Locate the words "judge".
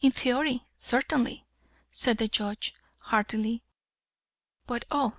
2.26-2.74